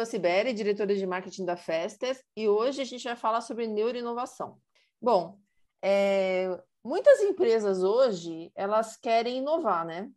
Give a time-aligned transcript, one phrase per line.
[0.00, 3.66] Sou a Sibeli, diretora de marketing da Festes, e hoje a gente vai falar sobre
[3.66, 4.58] neuroinovação.
[5.00, 5.38] Bom,
[5.82, 10.10] é, muitas empresas hoje, elas querem inovar, né?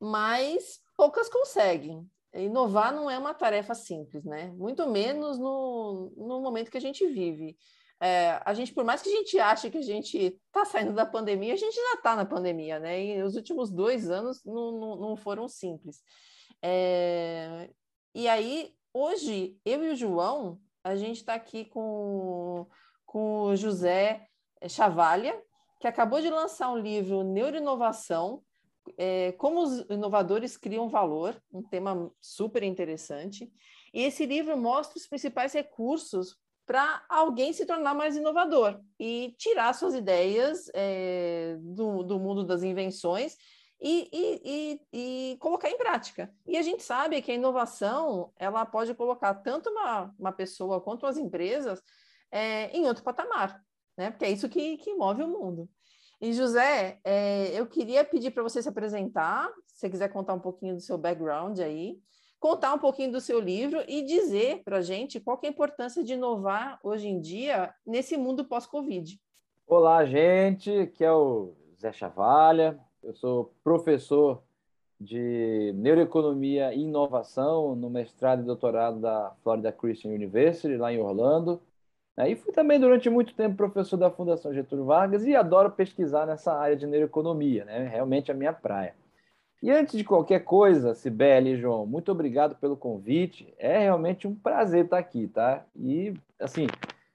[0.00, 2.08] Mas poucas conseguem.
[2.34, 4.48] Inovar não é uma tarefa simples, né?
[4.56, 7.56] Muito menos no, no momento que a gente vive.
[8.00, 11.06] É, a gente, por mais que a gente ache que a gente está saindo da
[11.06, 13.00] pandemia, a gente já está na pandemia, né?
[13.00, 16.02] E os últimos dois anos não, não, não foram simples.
[16.60, 17.70] É,
[18.12, 22.66] e aí, hoje, eu e o João, a gente está aqui com,
[23.04, 24.28] com o José
[24.68, 25.36] Chavalha,
[25.80, 28.42] que acabou de lançar um livro Neuroinovação,
[28.96, 33.50] é, como os inovadores criam valor, um tema super interessante.
[33.92, 36.36] E esse livro mostra os principais recursos
[36.66, 42.62] para alguém se tornar mais inovador e tirar suas ideias é, do, do mundo das
[42.62, 43.36] invenções
[43.86, 44.80] e, e, e,
[45.32, 46.32] e, colocar em prática.
[46.46, 51.04] E a gente sabe que a inovação ela pode colocar tanto uma, uma pessoa quanto
[51.06, 51.82] as empresas
[52.32, 53.62] é, em outro patamar,
[53.94, 54.10] né?
[54.10, 55.68] Porque é isso que, que move o mundo.
[56.18, 60.40] E José, é, eu queria pedir para você se apresentar, se você quiser contar um
[60.40, 61.98] pouquinho do seu background aí,
[62.40, 66.02] contar um pouquinho do seu livro e dizer para a gente qual é a importância
[66.02, 69.20] de inovar hoje em dia nesse mundo pós-Covid.
[69.66, 74.42] Olá, gente, que é o Zé Chavalha, eu sou professor
[74.98, 81.60] de neuroeconomia e inovação no mestrado e doutorado da Florida Christian University, lá em Orlando.
[82.16, 86.54] E fui também durante muito tempo professor da Fundação Getúlio Vargas e adoro pesquisar nessa
[86.54, 87.88] área de neuroeconomia, né?
[87.88, 88.94] realmente a minha praia.
[89.60, 93.52] E antes de qualquer coisa, Sibeli e João, muito obrigado pelo convite.
[93.58, 95.64] É realmente um prazer estar aqui, tá?
[95.74, 96.66] E, assim,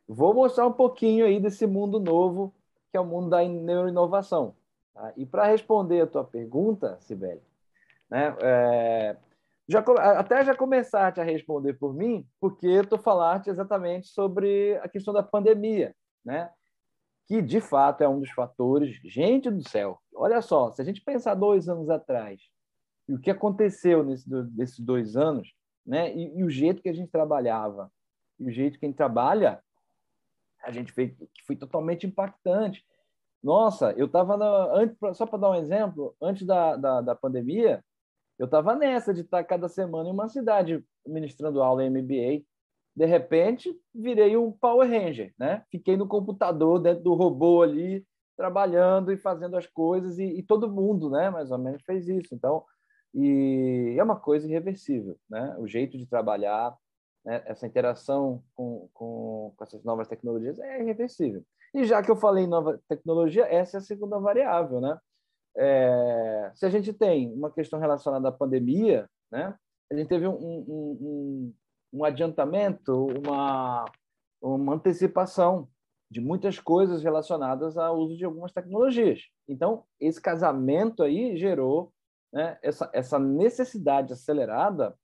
[0.08, 2.52] vou mostrar um pouquinho aí desse mundo novo,
[2.92, 4.56] que é o mundo da neuroinovação.
[5.00, 5.14] Tá?
[5.16, 7.42] E para responder a tua pergunta, Sibeli,
[8.10, 9.18] né, é,
[9.66, 9.80] já,
[10.18, 15.24] até já começaste a responder por mim, porque tu falaste exatamente sobre a questão da
[15.24, 15.96] pandemia,
[16.26, 16.52] né?
[17.28, 19.00] que de fato é um dos fatores.
[19.06, 22.42] Gente do céu, olha só, se a gente pensar dois anos atrás,
[23.08, 25.54] e o que aconteceu nesse, nesses dois anos,
[25.86, 26.14] né?
[26.14, 27.92] E, e, o jeito que a gente trabalhava,
[28.38, 29.64] e o jeito que a gente trabalha,
[30.64, 32.86] a gente foi totalmente impactante.
[33.42, 34.38] Nossa, eu estava
[35.14, 37.84] só para dar um exemplo, antes da, da, da pandemia,
[38.38, 42.46] eu estava nessa de estar cada semana em uma cidade ministrando aula em MBA.
[42.96, 45.64] De repente, virei um Power Ranger, né?
[45.70, 48.06] Fiquei no computador dentro do robô ali,
[48.38, 51.30] trabalhando e fazendo as coisas e, e todo mundo, né?
[51.30, 52.34] Mais ou menos fez isso.
[52.34, 52.64] Então,
[53.14, 55.56] e é uma coisa irreversível, né?
[55.58, 56.76] O jeito de trabalhar,
[57.26, 57.42] né?
[57.46, 61.44] essa interação com, com, com essas novas tecnologias é irreversível.
[61.74, 64.98] E já que eu falei em nova tecnologia, essa é a segunda variável, né?
[65.58, 69.56] É, se a gente tem uma questão relacionada à pandemia, né?
[69.92, 71.54] A gente teve um, um, um,
[71.94, 73.86] um adiantamento, uma,
[74.42, 75.68] uma antecipação
[76.10, 79.22] de muitas coisas relacionadas ao uso de algumas tecnologias.
[79.48, 81.92] Então, esse casamento aí gerou
[82.34, 84.96] né, essa, essa necessidade acelerada,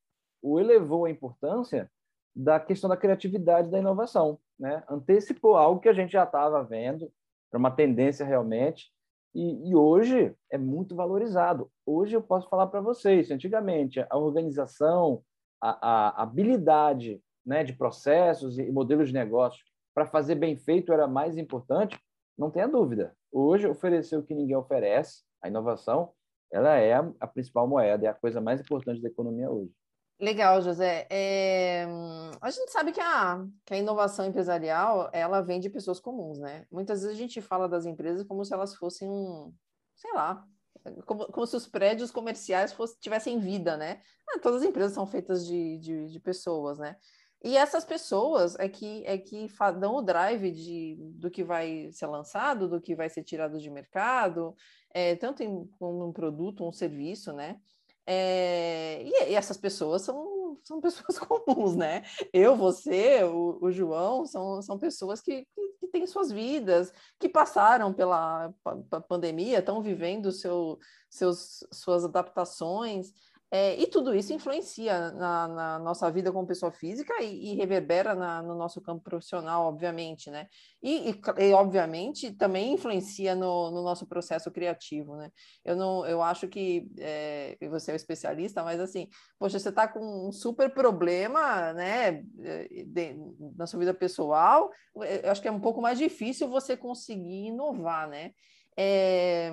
[0.41, 1.91] o elevou a importância
[2.35, 4.83] da questão da criatividade da inovação, né?
[4.89, 7.11] Antecipou algo que a gente já estava vendo,
[7.49, 8.91] para uma tendência realmente,
[9.33, 11.69] e, e, hoje é muito valorizado.
[11.85, 15.21] Hoje eu posso falar para vocês, antigamente a organização,
[15.61, 19.61] a, a habilidade né, de processos e modelos de negócio
[19.93, 21.99] para fazer bem feito era mais importante,
[22.37, 23.15] não tenha dúvida.
[23.31, 26.11] Hoje oferecer o que ninguém oferece, a inovação,
[26.51, 29.71] ela é a principal moeda, é a coisa mais importante da economia hoje.
[30.19, 31.07] Legal, José.
[31.09, 31.85] É,
[32.39, 36.65] a gente sabe que a, que a inovação empresarial, ela vem de pessoas comuns, né?
[36.71, 39.53] Muitas vezes a gente fala das empresas como se elas fossem um,
[39.93, 40.45] sei lá,
[41.05, 43.99] como, como se os prédios comerciais fosse, tivessem vida, né?
[44.29, 46.95] Ah, todas as empresas são feitas de, de, de, pessoas, né?
[47.43, 49.47] E essas pessoas é que, é que
[49.79, 53.69] dão o drive de, do que vai ser lançado, do que vai ser tirado de
[53.69, 54.55] mercado,
[54.93, 57.59] é, tanto em um produto, um serviço, né?
[58.07, 62.03] É, e, e, essas pessoas são, são pessoas comuns, né?
[62.31, 67.27] Eu, você, o, o João, são, são pessoas que, que, que, têm suas vidas, que
[67.27, 68.53] passaram pela
[69.07, 70.77] pandemia, estão vivendo seu,
[71.09, 73.11] seus, suas adaptações.
[73.57, 78.13] É, e tudo isso influencia na, na, nossa vida como pessoa física e, e reverbera
[78.13, 80.49] na, no nosso campo profissional, obviamente, né?
[80.83, 85.31] E, e, e obviamente, também influencia no, no, nosso processo criativo, né?
[85.63, 89.07] Eu, não, eu acho que, é, você é um especialista, mas assim,
[89.39, 92.23] poxa, você está com um super problema, né,
[92.87, 93.15] de,
[93.55, 94.69] na sua vida pessoal,
[95.23, 98.33] eu acho que é um pouco mais difícil você conseguir inovar, né?
[98.77, 99.51] É,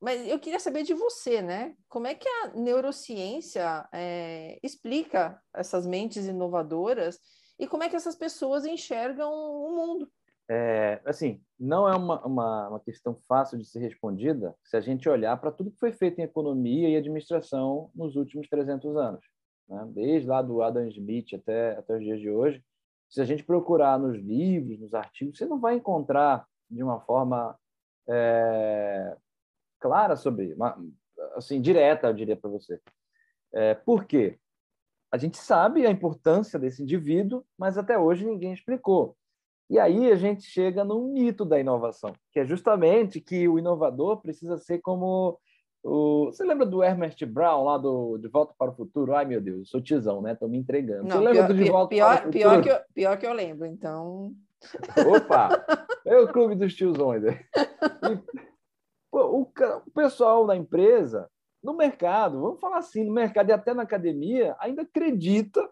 [0.00, 1.74] mas eu queria saber de você, né?
[1.88, 7.18] Como é que a neurociência é, explica essas mentes inovadoras
[7.58, 10.08] e como é que essas pessoas enxergam o mundo?
[10.50, 15.06] É, assim, não é uma, uma, uma, questão fácil de ser respondida se a gente
[15.06, 19.20] olhar para tudo que foi feito em economia e administração nos últimos 300 anos.
[19.68, 19.86] Né?
[19.88, 22.64] Desde lá do Adam Smith até, até os dias de hoje.
[23.10, 27.58] Se a gente procurar nos livros, nos artigos, você não vai encontrar de uma forma
[28.08, 29.16] é,
[29.78, 30.56] clara sobre,
[31.34, 32.80] assim, direta, eu diria para você.
[33.52, 34.38] É, por quê?
[35.10, 39.16] A gente sabe a importância desse indivíduo, mas até hoje ninguém explicou.
[39.70, 44.20] E aí a gente chega no mito da inovação, que é justamente que o inovador
[44.20, 45.38] precisa ser como
[45.82, 46.26] o...
[46.26, 49.14] Você lembra do Ernest Brown lá do De Volta para o Futuro?
[49.14, 50.32] Ai, meu Deus, eu sou tizão, né?
[50.32, 51.04] Estou me entregando.
[51.04, 52.32] Não, Você lembra pior, do De Volta pior, para o Futuro?
[52.32, 54.34] Pior que, eu, pior que eu lembro, então...
[55.06, 55.64] Opa!
[56.04, 57.22] É o clube dos tiozões.
[59.10, 61.30] pô, o, o pessoal da empresa,
[61.62, 65.68] no mercado, vamos falar assim, no mercado e até na academia, ainda acredita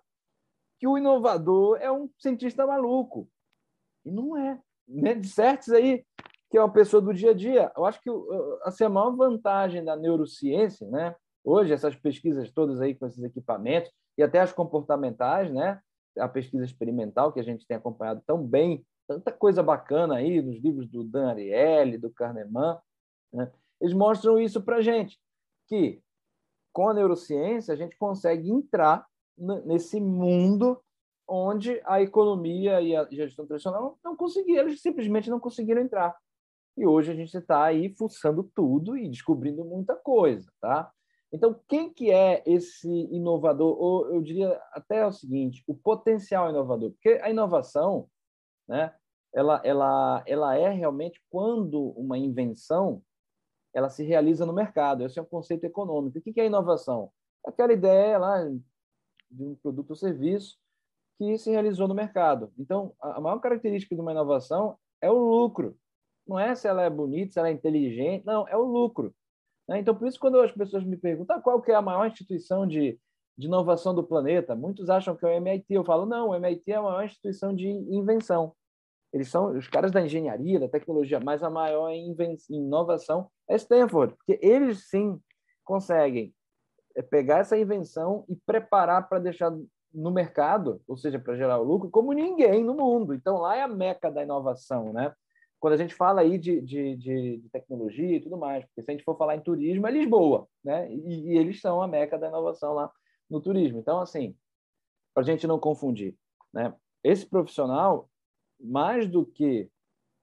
[0.79, 3.29] que o inovador é um cientista maluco.
[4.05, 4.61] E não é.
[4.87, 5.15] Né?
[5.15, 6.05] De certos aí,
[6.51, 7.73] que é uma pessoa do dia a dia.
[7.77, 8.11] Eu acho que
[8.63, 11.15] assim, a maior vantagem da neurociência, né?
[11.47, 15.81] hoje, essas pesquisas todas aí com esses equipamentos, e até as comportamentais, né?
[16.19, 20.61] A pesquisa experimental que a gente tem acompanhado tão bem, tanta coisa bacana aí nos
[20.63, 22.79] livros do Dan Ariely, do Kahneman,
[23.33, 23.51] né?
[23.81, 25.19] eles mostram isso para a gente,
[25.69, 26.01] que
[26.73, 29.07] com a neurociência a gente consegue entrar
[29.65, 30.81] nesse mundo
[31.29, 36.17] onde a economia e a gestão tradicional não conseguiram, eles simplesmente não conseguiram entrar.
[36.77, 40.91] E hoje a gente está aí fuçando tudo e descobrindo muita coisa, tá?
[41.33, 43.77] Então, quem que é esse inovador?
[43.79, 46.93] Ou eu diria até o seguinte, o potencial inovador.
[46.93, 48.09] Porque a inovação,
[48.69, 48.95] né,
[49.35, 53.03] ela, ela, ela é realmente quando uma invenção
[53.75, 55.05] ela se realiza no mercado.
[55.05, 56.19] Esse é um conceito econômico.
[56.19, 57.13] O que é inovação?
[57.45, 58.43] Aquela ideia lá
[59.31, 60.57] de um produto ou serviço
[61.19, 62.51] que se realizou no mercado.
[62.59, 65.77] Então, a maior característica de uma inovação é o lucro.
[66.27, 69.15] Não é se ela é bonita, se ela é inteligente, não, é o lucro.
[69.69, 69.81] Né?
[69.81, 72.67] Então, por isso, quando as pessoas me perguntam ah, qual que é a maior instituição
[72.67, 72.99] de,
[73.37, 75.67] de inovação do planeta, muitos acham que é o MIT.
[75.73, 78.55] Eu falo, não, o MIT é a maior instituição de invenção.
[79.13, 81.91] Eles são os caras da engenharia, da tecnologia, mas a maior
[82.51, 85.19] inovação é Stanford, porque eles sim
[85.65, 86.35] conseguem
[86.95, 89.53] é, pegar essa invenção e preparar para deixar
[89.93, 93.15] no mercado, ou seja, para gerar lucro, como ninguém no mundo.
[93.15, 95.13] Então, lá é a meca da inovação, né?
[95.67, 98.89] Quando a gente fala aí de, de, de, de, tecnologia e tudo mais, porque se
[98.89, 100.89] a gente for falar em turismo, é Lisboa, né?
[100.95, 102.89] E, e eles são a meca da inovação lá
[103.29, 103.81] no turismo.
[103.81, 104.37] Então, assim,
[105.13, 106.17] para a gente não confundir,
[106.55, 106.73] né?
[107.03, 108.09] Esse profissional,
[108.61, 109.69] mais do que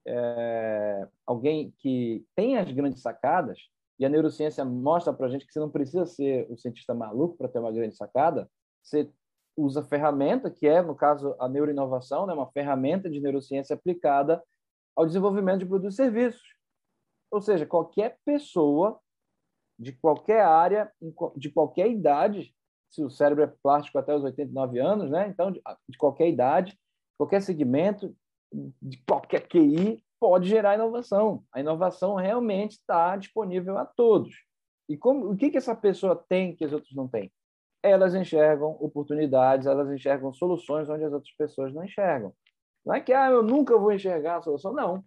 [0.08, 3.68] é, alguém que tem as grandes sacadas,
[4.00, 7.36] e a neurociência mostra para a gente que você não precisa ser um cientista maluco
[7.36, 8.50] para ter uma grande sacada,
[8.82, 9.12] você
[9.58, 12.34] usa ferramenta, que é, no caso, a neuroinovação, né?
[12.34, 14.42] uma ferramenta de neurociência aplicada
[14.96, 16.54] ao desenvolvimento de produtos e serviços.
[17.32, 19.00] Ou seja, qualquer pessoa
[19.78, 20.92] de qualquer área,
[21.36, 22.54] de qualquer idade,
[22.90, 25.28] se o cérebro é plástico até os 89 anos, né?
[25.28, 25.62] Então, de,
[25.98, 26.78] qualquer idade,
[27.18, 28.16] qualquer segmento,
[28.82, 31.44] de qualquer QI, pode gerar inovação.
[31.52, 34.36] A inovação realmente está disponível a todos.
[34.88, 37.32] E como, o que, que essa pessoa tem que as outras não têm?
[37.82, 42.34] Elas enxergam oportunidades, elas enxergam soluções onde as outras pessoas não enxergam.
[42.86, 45.04] Não é que ah, eu nunca vou enxergar a solução, não.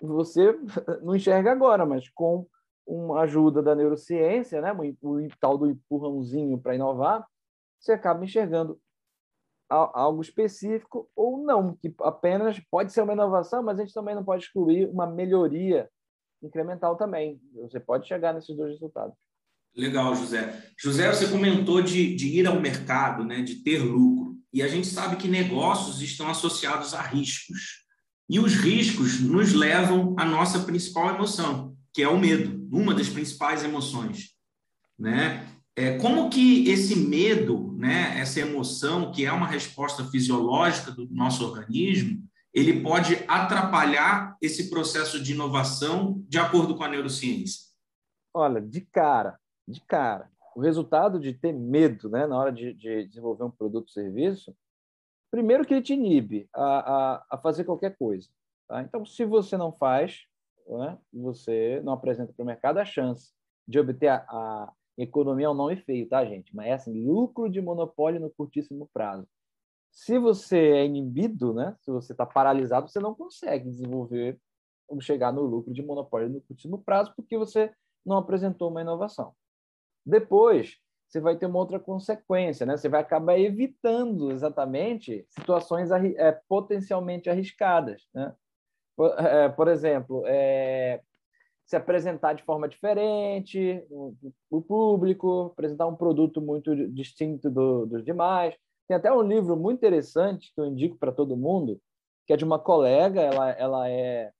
[0.00, 0.52] Você
[1.02, 2.46] não enxerga agora, mas com
[2.86, 7.26] uma ajuda da neurociência, né, o, tal do empurrãozinho para inovar,
[7.80, 8.80] você acaba enxergando
[9.68, 14.24] algo específico ou não, que apenas pode ser uma inovação, mas a gente também não
[14.24, 15.90] pode excluir uma melhoria
[16.40, 17.40] incremental também.
[17.54, 19.16] Você pode chegar nesses dois resultados.
[19.76, 20.70] Legal, José.
[20.78, 24.25] José, você comentou de, de ir ao mercado, né, de ter lucro.
[24.56, 27.84] E a gente sabe que negócios estão associados a riscos.
[28.26, 33.06] E os riscos nos levam à nossa principal emoção, que é o medo, uma das
[33.06, 34.30] principais emoções.
[34.98, 35.46] Né?
[35.76, 41.44] É, como que esse medo, né, essa emoção, que é uma resposta fisiológica do nosso
[41.44, 47.60] organismo, ele pode atrapalhar esse processo de inovação de acordo com a neurociência?
[48.32, 53.04] Olha, de cara, de cara, o resultado de ter medo né, na hora de, de
[53.04, 54.56] desenvolver um produto ou serviço,
[55.30, 58.30] primeiro que ele te inibe a, a, a fazer qualquer coisa.
[58.66, 58.80] Tá?
[58.80, 60.22] Então, se você não faz,
[60.66, 63.34] né, você não apresenta para o mercado a chance
[63.68, 66.56] de obter a, a economia é um nome feio, tá, gente?
[66.56, 69.28] Mas é assim, lucro de monopólio no curtíssimo prazo.
[69.92, 74.40] Se você é inibido, né, se você está paralisado, você não consegue desenvolver
[74.88, 77.70] ou chegar no lucro de monopólio no curtíssimo prazo porque você
[78.06, 79.34] não apresentou uma inovação.
[80.06, 80.76] Depois,
[81.08, 82.76] você vai ter uma outra consequência, né?
[82.76, 88.34] Você vai acabar evitando exatamente situações é, potencialmente arriscadas, né?
[88.96, 91.02] Por, é, por exemplo, é,
[91.66, 93.84] se apresentar de forma diferente
[94.50, 98.56] o público, apresentar um produto muito distinto do, dos demais.
[98.88, 101.80] Tem até um livro muito interessante que eu indico para todo mundo,
[102.26, 104.32] que é de uma colega, ela, ela é,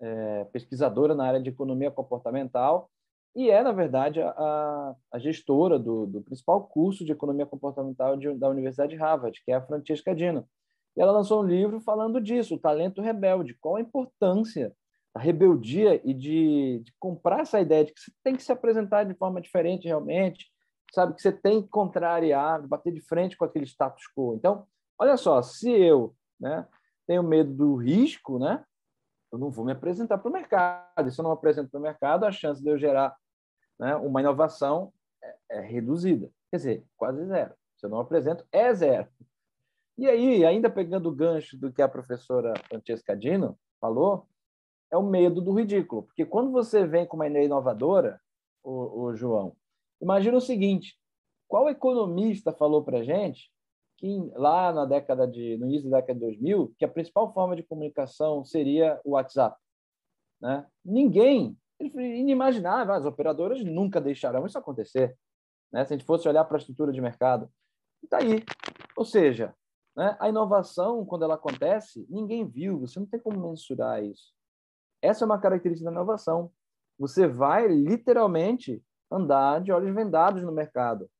[0.00, 2.90] é pesquisadora na área de economia comportamental
[3.34, 8.32] e é, na verdade, a, a gestora do, do, principal curso de economia comportamental de,
[8.34, 10.46] da Universidade de Harvard, que é a Francesca Dino.
[10.96, 14.72] E ela lançou um livro falando disso, o talento rebelde, qual a importância
[15.12, 19.04] da rebeldia e de, de comprar essa ideia de que você tem que se apresentar
[19.04, 20.46] de forma diferente realmente,
[20.92, 24.34] sabe que você tem que contrariar, bater de frente com aquele status quo.
[24.34, 24.64] Então,
[24.96, 26.66] olha só, se eu né,
[27.04, 28.64] tenho medo do risco, né,
[29.32, 31.08] eu não vou me apresentar para o mercado.
[31.08, 33.12] E se eu não me apresento para o mercado, a chance de eu gerar
[33.78, 36.30] né, uma inovação é, é, reduzida.
[36.50, 37.54] Quer dizer, quase zero.
[37.76, 39.08] Se eu não apresento, é zero.
[39.96, 44.26] E aí, ainda pegando o gancho do que a professora Francesca Dino falou,
[44.90, 46.04] é o medo do ridículo.
[46.04, 48.20] Porque quando você vem com uma ideia inovadora,
[48.62, 49.56] o, o João,
[50.00, 50.98] imagina o seguinte,
[51.46, 53.52] qual economista falou para gente
[53.96, 57.54] que lá na década de no início da década de 2000 que a principal forma
[57.54, 59.56] de comunicação seria o WhatsApp,
[60.40, 60.66] né?
[60.84, 62.94] Ninguém inimaginável.
[62.94, 65.16] As operadoras nunca deixarão isso acontecer.
[65.72, 65.84] Né?
[65.84, 67.50] Se a gente fosse olhar para a estrutura de mercado.
[68.02, 68.44] Está aí.
[68.96, 69.54] Ou seja,
[69.96, 70.16] né?
[70.20, 72.80] a inovação, quando ela acontece, ninguém viu.
[72.80, 74.32] Você não tem como mensurar isso.
[75.02, 76.50] Essa é uma característica da inovação.
[76.98, 81.10] Você vai literalmente andar de olhos vendados no mercado.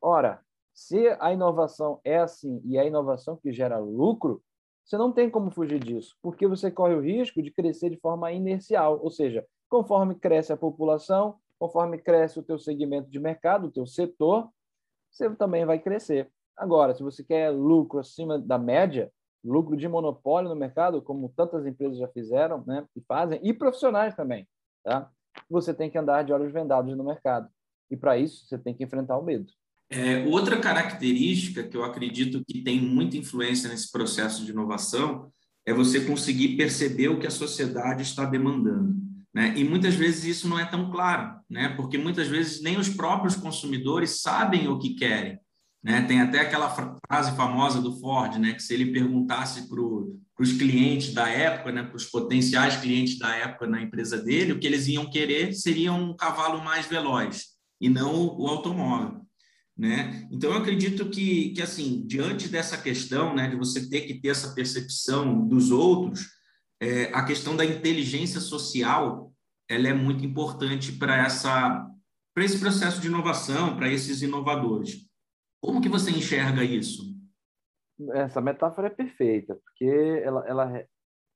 [0.00, 0.44] Ora,
[0.74, 4.42] se a inovação é assim e é a inovação que gera lucro,
[4.84, 8.30] você não tem como fugir disso, porque você corre o risco de crescer de forma
[8.32, 13.72] inercial, ou seja, Conforme cresce a população, conforme cresce o teu segmento de mercado, o
[13.72, 14.48] teu setor,
[15.10, 16.30] você também vai crescer.
[16.56, 19.10] Agora, se você quer lucro acima da média,
[19.44, 24.14] lucro de monopólio no mercado, como tantas empresas já fizeram, né, e fazem, e profissionais
[24.14, 24.46] também,
[24.84, 25.10] tá?
[25.50, 27.48] Você tem que andar de olhos vendados no mercado.
[27.90, 29.50] E para isso, você tem que enfrentar o medo.
[29.90, 35.32] É, outra característica que eu acredito que tem muita influência nesse processo de inovação
[35.66, 39.13] é você conseguir perceber o que a sociedade está demandando.
[39.34, 39.52] Né?
[39.56, 41.70] E muitas vezes isso não é tão claro, né?
[41.70, 45.38] porque muitas vezes nem os próprios consumidores sabem o que querem.
[45.82, 46.02] Né?
[46.02, 48.52] Tem até aquela frase famosa do Ford, né?
[48.52, 51.82] que se ele perguntasse para os clientes da época, né?
[51.82, 55.92] para os potenciais clientes da época na empresa dele, o que eles iam querer seria
[55.92, 59.20] um cavalo mais veloz e não o automóvel.
[59.76, 60.28] Né?
[60.30, 64.28] Então, eu acredito que, que, assim, diante dessa questão né, de você ter que ter
[64.28, 66.28] essa percepção dos outros,
[66.80, 69.32] é, a questão da inteligência social
[69.68, 71.90] ela é muito importante para essa
[72.34, 75.08] para esse processo de inovação, para esses inovadores.
[75.62, 77.14] Como que você enxerga isso?
[78.12, 80.86] Essa metáfora é perfeita, porque ela, ela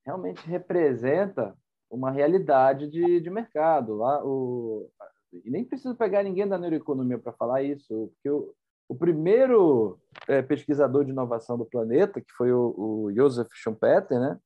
[0.05, 1.57] realmente representa
[1.89, 3.95] uma realidade de, de mercado.
[3.95, 4.91] Lá, o,
[5.33, 8.53] e nem preciso pegar ninguém da neuroeconomia para falar isso, porque o,
[8.89, 14.37] o primeiro é, pesquisador de inovação do planeta, que foi o, o Joseph Schumpeter, né?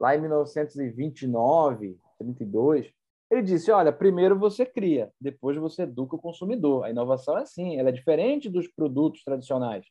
[0.00, 2.92] Lá em 1929, 32,
[3.30, 6.84] ele disse: olha, primeiro você cria, depois você educa o consumidor.
[6.84, 9.86] A inovação é assim, ela é diferente dos produtos tradicionais.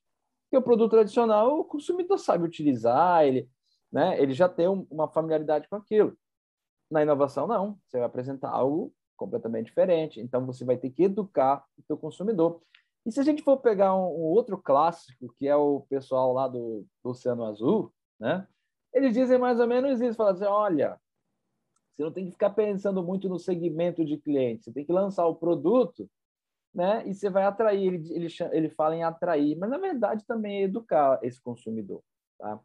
[0.46, 3.50] Porque o produto tradicional o consumidor sabe utilizar, ele,
[3.92, 6.16] né, ele já tem uma familiaridade com aquilo.
[6.90, 7.78] Na inovação, não.
[7.88, 10.22] Você vai apresentar algo completamente diferente.
[10.22, 12.62] Então, você vai ter que educar o seu consumidor.
[13.06, 16.48] E se a gente for pegar um, um outro clássico, que é o pessoal lá
[16.48, 18.48] do, do Oceano Azul, né?
[18.96, 20.98] Eles dizem mais ou menos isso, falam assim, olha,
[21.94, 25.28] você não tem que ficar pensando muito no segmento de cliente, você tem que lançar
[25.28, 26.10] o produto,
[26.74, 27.06] né?
[27.06, 30.64] E você vai atrair, ele, ele, ele fala em atrair, mas na verdade também é
[30.64, 32.02] educar esse consumidor,
[32.40, 32.58] tá?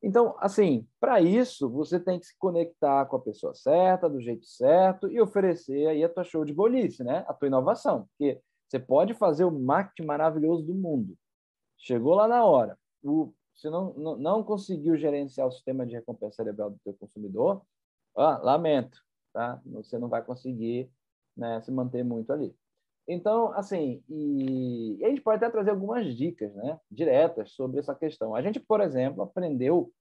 [0.00, 4.46] Então, assim, para isso, você tem que se conectar com a pessoa certa, do jeito
[4.46, 7.24] certo, e oferecer aí a tua show de bolice, né?
[7.26, 8.08] A tua inovação.
[8.10, 11.16] Porque você pode fazer o marketing maravilhoso do mundo.
[11.76, 16.36] Chegou lá na hora, o você não, não, não conseguiu gerenciar o sistema de recompensa
[16.36, 17.62] cerebral do teu consumidor,
[18.16, 19.60] ah, lamento, tá?
[19.66, 20.88] Você não vai conseguir
[21.36, 22.54] né, se manter muito ali.
[23.06, 27.94] Então, assim, e, e, a gente pode até trazer algumas dicas, né, diretas sobre essa
[27.94, 28.34] questão.
[28.34, 29.92] A gente, por exemplo, aprendeu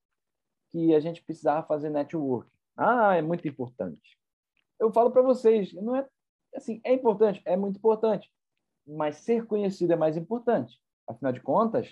[0.69, 2.51] que a gente precisava fazer network.
[2.75, 4.19] Ah, é muito importante.
[4.79, 6.07] Eu falo para vocês, não é
[6.53, 8.29] assim, é importante, é muito importante,
[8.85, 10.79] mas ser conhecido é mais importante.
[11.07, 11.91] Afinal de contas,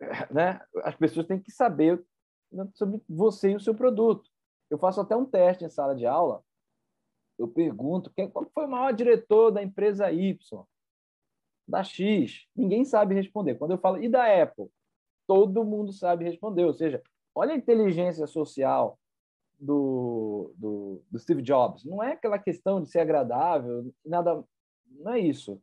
[0.30, 2.02] né, as pessoas têm que saber
[2.74, 4.28] sobre você e o seu produto.
[4.70, 6.42] Eu faço até um teste em sala de aula.
[7.38, 10.38] Eu pergunto quem, qual foi o maior diretor da empresa Y,
[11.66, 12.46] da X.
[12.54, 13.56] Ninguém sabe responder.
[13.56, 14.68] Quando eu falo, e da Apple?
[15.26, 16.64] Todo mundo sabe responder.
[16.64, 17.02] Ou seja,
[17.34, 18.98] olha a inteligência social
[19.58, 21.84] do, do, do Steve Jobs.
[21.84, 24.44] Não é aquela questão de ser agradável, nada.
[24.86, 25.60] Não é isso.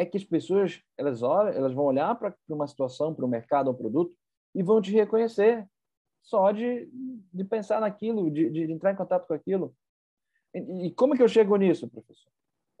[0.00, 3.70] É que as pessoas elas olham, elas vão olhar para uma situação, para o mercado,
[3.70, 4.14] um produto
[4.54, 5.68] e vão te reconhecer
[6.22, 6.88] só de,
[7.32, 9.74] de pensar naquilo, de, de entrar em contato com aquilo.
[10.54, 12.32] E, e como que eu chego nisso, professor?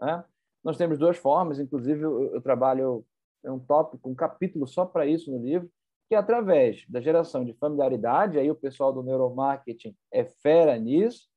[0.02, 0.24] É?
[0.64, 3.04] Nós temos duas formas, inclusive eu, eu trabalho
[3.42, 5.70] é um tópico, um capítulo só para isso no livro,
[6.08, 11.28] que é através da geração de familiaridade, aí o pessoal do neuromarketing é fera nisso,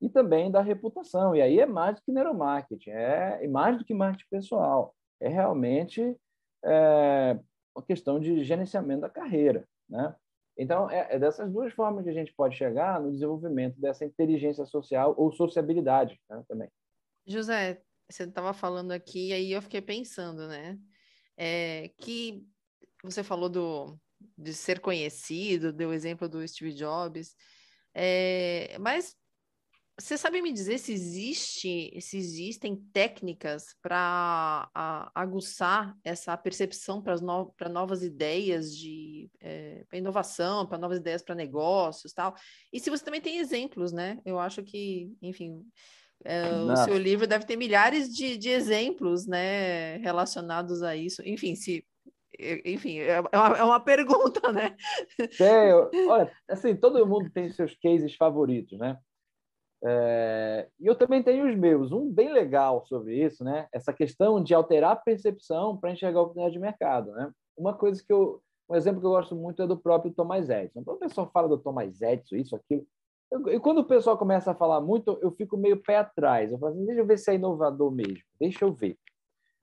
[0.00, 1.34] e também da reputação.
[1.34, 4.94] E aí é mais do que neuromarketing, é, é mais do que marketing pessoal.
[5.20, 6.16] É realmente
[6.64, 7.38] é,
[7.74, 9.66] uma questão de gerenciamento da carreira.
[9.88, 10.14] Né?
[10.56, 14.64] Então, é, é, dessas duas formas que a gente pode chegar no desenvolvimento dessa inteligência
[14.66, 16.68] social ou sociabilidade né, também.
[17.26, 20.78] José, você estava falando aqui, e aí eu fiquei pensando, né?
[21.36, 22.44] É, que
[23.04, 23.98] você falou do,
[24.36, 27.36] de ser conhecido, deu o exemplo do Steve Jobs,
[27.94, 29.16] é, mas
[29.98, 34.70] você sabe me dizer se existe, se existem técnicas para
[35.12, 42.12] aguçar essa percepção para no, novas ideias de é, inovação, para novas ideias para negócios,
[42.12, 42.34] tal?
[42.72, 44.20] E se você também tem exemplos, né?
[44.24, 45.66] Eu acho que, enfim,
[46.24, 51.22] é, o seu livro deve ter milhares de, de exemplos, né, relacionados a isso.
[51.24, 51.84] Enfim, se
[52.64, 54.76] enfim, é, é uma, é uma pergunta, né?
[55.36, 55.72] Tem,
[56.08, 58.96] olha, assim, todo mundo tem seus cases favoritos, né?
[59.84, 61.92] É, e eu também tenho os meus.
[61.92, 63.68] Um bem legal sobre isso, né?
[63.72, 67.30] Essa questão de alterar a percepção para enxergar a oportunidade de mercado, né?
[67.56, 70.82] Uma coisa que eu, um exemplo que eu gosto muito é do próprio Thomas Edison.
[70.82, 72.86] Quando o pessoal fala do Thomas Edison, isso, aquilo,
[73.50, 76.50] e quando o pessoal começa a falar muito, eu fico meio pé atrás.
[76.50, 78.96] Eu falo assim, deixa eu ver se é inovador mesmo, deixa eu ver.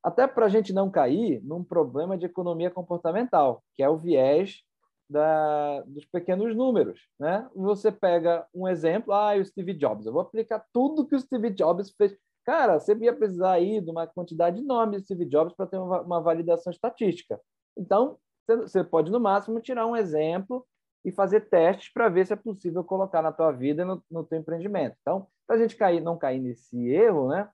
[0.04, 4.62] Até para a gente não cair num problema de economia comportamental, que é o viés
[5.10, 7.00] da, dos pequenos números.
[7.20, 7.48] Né?
[7.56, 11.50] Você pega um exemplo, ah, o Steve Jobs, eu vou aplicar tudo que o Steve
[11.52, 12.15] Jobs fez.
[12.44, 16.02] Cara, você ia precisar aí de uma quantidade enorme de Steve Jobs para ter uma,
[16.02, 17.39] uma validação estatística.
[17.78, 20.65] Então, você pode, no máximo, tirar um exemplo
[21.04, 24.39] e fazer testes para ver se é possível colocar na tua vida no, no teu
[24.39, 24.96] empreendimento.
[25.02, 27.50] Então, para a gente cair, não cair nesse erro, né,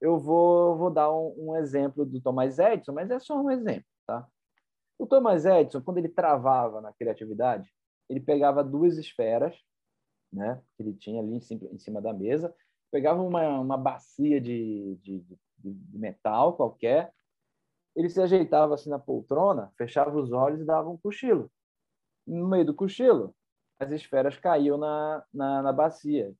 [0.00, 3.84] eu vou, vou dar um, um exemplo do Thomas Edison, mas é só um exemplo.
[4.06, 4.26] Tá?
[4.98, 7.72] O Thomas Edison, quando ele travava na criatividade,
[8.08, 9.56] ele pegava duas esferas,
[10.32, 12.54] né, que ele tinha ali em cima da mesa,
[12.90, 15.24] pegava uma, uma bacia de, de,
[15.58, 17.12] de metal qualquer,
[17.94, 21.50] ele se ajeitava assim na poltrona, fechava os olhos e dava um cochilo.
[22.26, 23.34] No meio do cochilo,
[23.78, 26.32] as esferas caíam na, na, na bacia,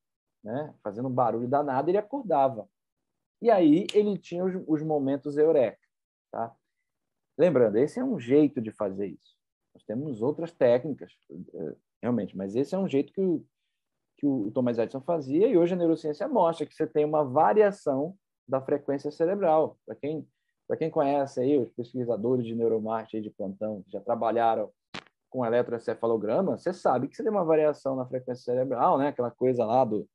[0.42, 0.74] né?
[0.82, 2.68] fazendo um barulho danado, ele acordava.
[3.40, 5.78] E aí ele tinha os, os momentos eureka.
[6.30, 6.54] Tá?
[7.38, 9.36] Lembrando, esse é um jeito de fazer isso.
[9.72, 13.44] Nós temos outras técnicas, eh, realmente, mas esse é um jeito que o,
[14.16, 18.16] que o Thomas Edison fazia e hoje a neurociência mostra que você tem uma variação
[18.46, 19.78] da frequência cerebral.
[19.86, 20.26] Para quem,
[20.78, 24.72] quem conhece aí os pesquisadores de neuromarketing de plantão, que já trabalharam
[25.30, 29.08] com eletroencefalograma, você sabe que você tem uma variação na frequência cerebral, né?
[29.08, 30.08] aquela coisa lá do,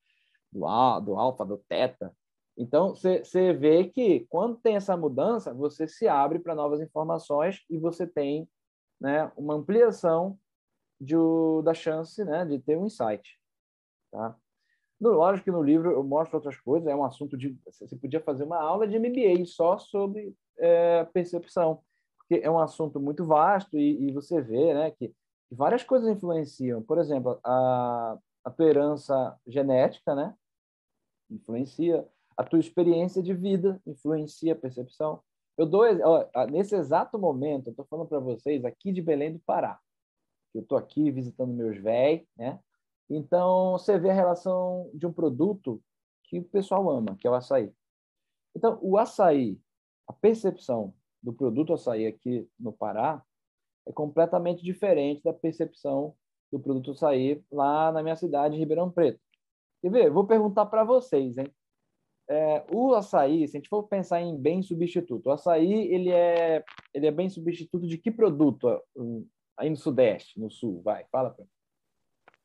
[0.51, 2.11] do, do alfa, do teta,
[2.57, 7.79] então, você vê que quando tem essa mudança, você se abre para novas informações e
[7.79, 8.47] você tem
[9.01, 10.37] né, uma ampliação
[11.01, 11.15] de,
[11.63, 13.39] da chance né, de ter um insight.
[14.11, 14.35] Tá?
[14.99, 17.57] No, lógico que no livro eu mostro outras coisas, é um assunto de.
[17.65, 21.81] Você podia fazer uma aula de MBA só sobre é, percepção,
[22.17, 25.13] porque é um assunto muito vasto e, e você vê né, que,
[25.51, 26.83] várias coisas influenciam.
[26.83, 30.35] Por exemplo, a, a tua herança genética né,
[31.29, 35.21] influencia a tua experiência de vida influencia a percepção.
[35.57, 39.39] Eu dou ó, nesse exato momento, eu estou falando para vocês aqui de Belém do
[39.39, 39.79] Pará.
[40.53, 42.59] Eu estou aqui visitando meus véis, né?
[43.09, 45.81] Então você vê a relação de um produto
[46.23, 47.71] que o pessoal ama, que é o açaí.
[48.55, 49.59] Então o açaí,
[50.07, 53.23] a percepção do produto açaí aqui no Pará
[53.85, 56.15] é completamente diferente da percepção
[56.51, 59.19] do produto açaí lá na minha cidade, Ribeirão Preto.
[59.81, 60.09] Quer ver?
[60.09, 61.53] Vou perguntar para vocês, hein?
[62.33, 66.63] É, o açaí, se a gente for pensar em bem substituto, o açaí ele é,
[66.93, 68.67] ele é bem substituto de que produto
[69.57, 70.81] aí no Sudeste, no Sul?
[70.81, 71.45] Vai, fala para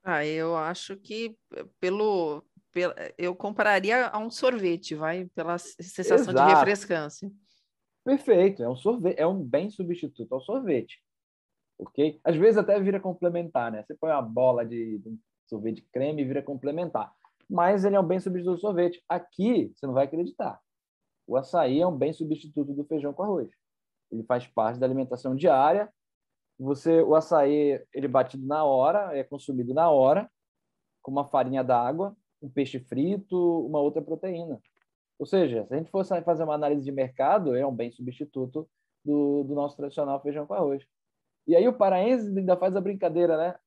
[0.05, 1.37] Ah, eu acho que
[1.81, 6.49] pelo, pelo, eu compararia a um sorvete, vai, pela sensação Exato.
[6.49, 7.31] de refrescância.
[8.05, 11.03] Perfeito, é um sorvete, é um bem substituto ao sorvete,
[11.79, 12.21] ok?
[12.25, 13.83] Às vezes até vira complementar, né?
[13.83, 17.13] Você põe uma bola de, de sorvete creme e vira complementar
[17.49, 19.03] mas ele é um bem substituto do sorvete.
[19.09, 20.61] Aqui, você não vai acreditar.
[21.27, 23.51] O açaí é um bem substituto do feijão com arroz.
[24.11, 25.93] Ele faz parte da alimentação diária.
[26.59, 30.31] Você, o açaí, ele é batido na hora, é consumido na hora,
[31.03, 34.61] com uma farinha d'água, um peixe frito, uma outra proteína.
[35.19, 38.69] Ou seja, se a gente fosse fazer uma análise de mercado, é um bem substituto
[39.05, 40.85] do, do nosso tradicional feijão com arroz.
[41.47, 43.59] E aí o paraense ainda faz a brincadeira, né?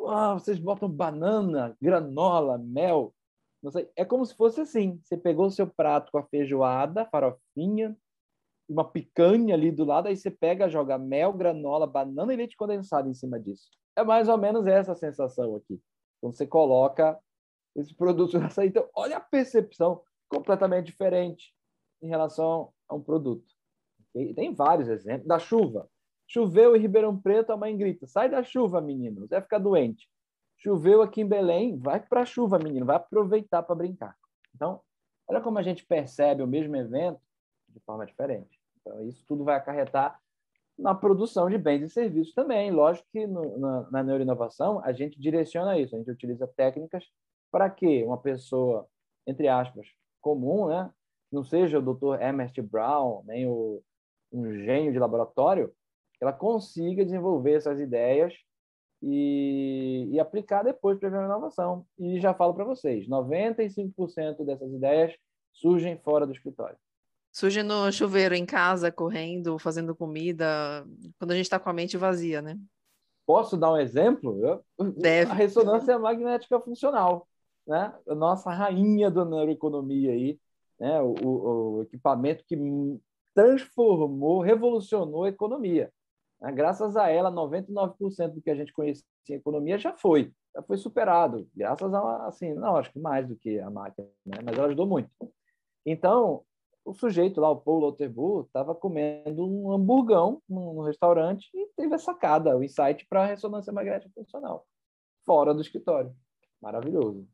[0.00, 3.14] Uau, vocês botam banana, granola, mel.
[3.62, 3.90] Não sei.
[3.94, 4.98] É como se fosse assim.
[5.04, 7.94] Você pegou o seu prato com a feijoada, farofinha,
[8.66, 13.08] uma picanha ali do lado, aí você pega, joga mel, granola, banana e leite condensado
[13.10, 13.68] em cima disso.
[13.94, 15.78] É mais ou menos essa sensação aqui.
[16.20, 17.18] Quando você coloca
[17.76, 18.64] esses produtos nessa.
[18.64, 21.54] Então, olha a percepção completamente diferente
[22.00, 23.44] em relação a um produto.
[24.34, 25.26] Tem vários exemplos.
[25.26, 25.88] Da chuva.
[26.30, 30.08] Choveu em Ribeirão Preto, a mãe grita: sai da chuva, menino, você vai ficar doente.
[30.58, 34.16] Choveu aqui em Belém, vai para a chuva, menino, vai aproveitar para brincar.
[34.54, 34.80] Então,
[35.26, 37.20] olha como a gente percebe o mesmo evento
[37.68, 38.60] de forma diferente.
[38.80, 40.20] Então, isso tudo vai acarretar
[40.78, 42.70] na produção de bens e serviços também.
[42.70, 47.04] Lógico que no, na, na neuroinovação a gente direciona isso, a gente utiliza técnicas
[47.50, 48.86] para que uma pessoa,
[49.26, 49.88] entre aspas,
[50.20, 50.88] comum, né,
[51.32, 52.22] não seja o Dr.
[52.22, 53.82] Emmett Brown, nem o,
[54.32, 55.74] um gênio de laboratório,
[56.20, 58.34] ela consiga desenvolver essas ideias
[59.02, 61.86] e, e aplicar depois para a inovação.
[61.98, 65.14] E já falo para vocês, 95% dessas ideias
[65.52, 66.76] surgem fora do escritório.
[67.32, 70.84] Surge no chuveiro, em casa, correndo, fazendo comida,
[71.18, 72.58] quando a gente está com a mente vazia, né?
[73.24, 74.64] Posso dar um exemplo?
[74.96, 75.30] Deve.
[75.30, 77.28] A ressonância magnética funcional,
[77.66, 77.94] né?
[78.08, 80.38] A nossa rainha da neuroeconomia aí,
[80.78, 81.00] né?
[81.00, 82.56] O, o, o equipamento que
[83.32, 85.92] transformou, revolucionou a economia.
[86.40, 86.52] Né?
[86.52, 90.76] Graças a ela, 99% do que a gente conhecia em economia já foi, já foi
[90.76, 94.38] superado, graças a, assim, não, acho que mais do que a máquina, né?
[94.44, 95.10] mas ela ajudou muito.
[95.84, 96.44] Então,
[96.84, 101.98] o sujeito lá, o Paul Lauterbur, estava comendo um hamburgão no, restaurante e teve a
[101.98, 104.66] sacada, o insight para a ressonância magnética funcional,
[105.24, 106.14] fora do escritório.
[106.60, 107.26] Maravilhoso.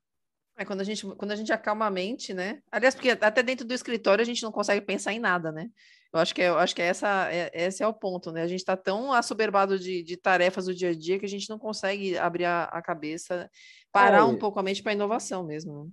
[0.59, 2.63] É quando a gente quando a gente acalma a mente, né?
[2.71, 5.71] Aliás, porque até dentro do escritório a gente não consegue pensar em nada, né?
[6.17, 8.43] Eu acho que é, eu acho que é essa é, esse é o ponto, né?
[8.43, 11.49] A gente está tão assoberbado de, de tarefas do dia a dia que a gente
[11.49, 13.51] não consegue abrir a, a cabeça,
[13.93, 15.85] parar é, um pouco a mente para inovação mesmo.
[15.85, 15.91] Né?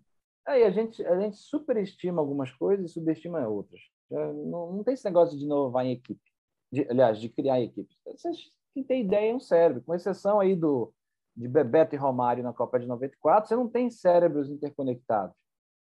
[0.48, 3.82] É, a gente a gente superestima algumas coisas e subestima outras.
[4.10, 6.22] Não, não tem esse negócio de inovar em equipe,
[6.72, 7.96] de, aliás, de criar equipes.
[8.74, 10.94] Quem tem ideia é um cérebro, com exceção aí do
[11.36, 15.36] de Bebeto e Romário na Copa de 94, você não tem cérebros interconectados.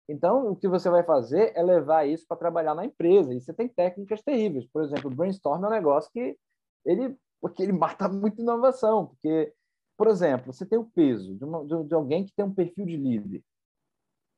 [0.10, 3.32] Então, o que você vai fazer é levar isso para trabalhar na empresa.
[3.32, 4.66] E você tem técnicas terríveis.
[4.66, 6.36] Por exemplo, o brainstorm é um negócio que
[6.84, 9.06] ele, porque ele mata muito inovação.
[9.06, 9.54] Porque,
[9.96, 12.88] por exemplo, você tem o peso de, uma, de, de alguém que tem um perfil
[12.88, 13.44] de líder.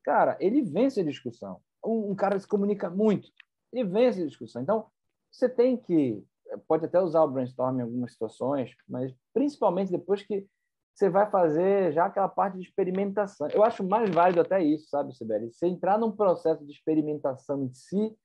[0.03, 1.61] Cara, ele vence a discussão.
[1.85, 3.31] Um, um cara se comunica muito,
[3.71, 4.61] ele vence a discussão.
[4.61, 4.87] Então,
[5.31, 6.21] você tem que,
[6.67, 10.45] pode até usar o brainstorm em algumas situações, mas principalmente depois que
[10.93, 13.47] você vai fazer já aquela parte de experimentação.
[13.49, 15.51] Eu acho mais válido até isso, sabe, Sibeli?
[15.51, 18.15] Você entrar num processo de experimentação em si,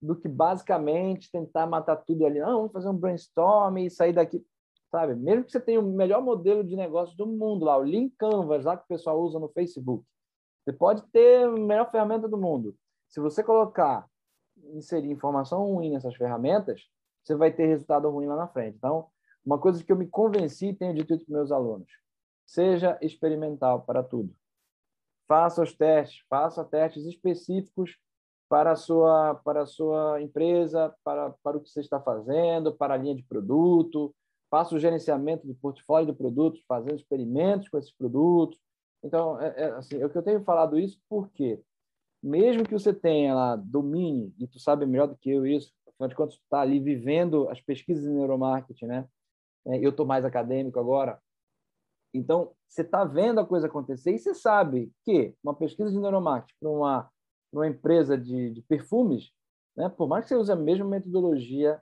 [0.00, 2.40] do que basicamente tentar matar tudo ali.
[2.40, 4.44] Não, vamos fazer um brainstorm e sair daqui,
[4.90, 5.14] sabe?
[5.14, 8.64] Mesmo que você tenha o melhor modelo de negócio do mundo lá, o Lean Canvas,
[8.64, 10.04] lá que o pessoal usa no Facebook.
[10.64, 12.74] Você pode ter a melhor ferramenta do mundo.
[13.08, 14.06] Se você colocar,
[14.74, 16.82] inserir informação ruim nessas ferramentas,
[17.22, 18.76] você vai ter resultado ruim lá na frente.
[18.76, 19.06] Então,
[19.44, 21.88] uma coisa que eu me convenci e tenho dito para meus alunos,
[22.46, 24.34] Seja experimental para tudo.
[25.26, 27.96] Faça os testes, faça testes específicos
[28.48, 32.92] para a sua, para a sua empresa, para, para o que você está fazendo, para
[32.92, 34.14] a linha de produto.
[34.50, 38.60] Faça o gerenciamento do portfólio do produto, fazendo experimentos com esses produtos.
[39.02, 41.62] Então, é, é, assim, é o que eu tenho falado isso porque,
[42.22, 46.08] mesmo que você tenha lá domine, e tu sabe melhor do que eu isso, afinal
[46.08, 49.08] de contas, tu está ali vivendo as pesquisas em neuromarketing, né?
[49.66, 51.18] É, eu estou mais acadêmico agora,
[52.14, 56.54] então, você está vendo a coisa acontecer e você sabe que uma pesquisa de neuromarketing
[56.60, 57.10] para uma,
[57.52, 59.30] uma empresa de, de perfumes,
[59.76, 61.80] né, por mais que você use a mesma metodologia,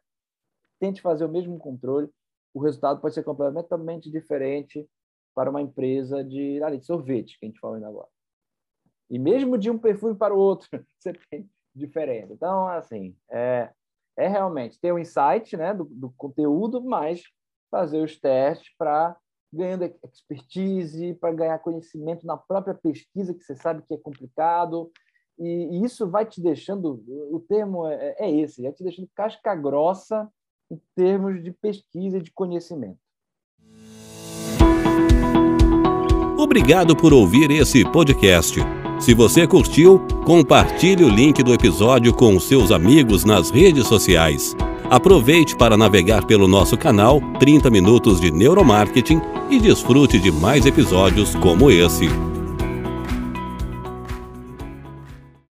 [0.78, 2.08] tente fazer o mesmo controle,
[2.54, 4.88] o resultado pode ser completamente diferente
[5.34, 8.08] para uma empresa de, de sorvete, que a gente falou ainda agora.
[9.08, 12.32] E mesmo de um perfume para o outro, você tem diferença.
[12.32, 13.72] Então, assim, é,
[14.16, 17.22] é realmente ter o um insight né, do, do conteúdo, mas
[17.70, 19.16] fazer os testes para
[19.52, 24.90] ganhando expertise, para ganhar conhecimento na própria pesquisa, que você sabe que é complicado,
[25.38, 29.54] e, e isso vai te deixando, o termo é, é esse, vai te deixando casca
[29.54, 30.28] grossa
[30.70, 32.98] em termos de pesquisa e de conhecimento.
[36.38, 38.58] Obrigado por ouvir esse podcast.
[38.98, 44.54] Se você curtiu, compartilhe o link do episódio com seus amigos nas redes sociais.
[44.90, 51.32] Aproveite para navegar pelo nosso canal 30 Minutos de Neuromarketing e desfrute de mais episódios
[51.36, 52.08] como esse.